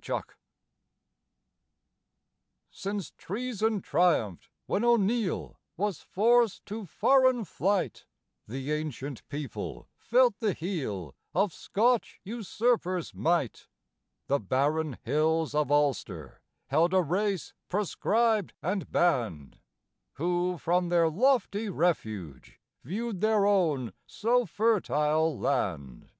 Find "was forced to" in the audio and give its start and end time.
5.76-6.86